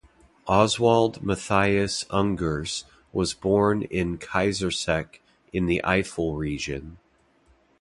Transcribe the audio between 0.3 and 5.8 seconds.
Oswald Mathias Ungers was born in Kaisersesch in the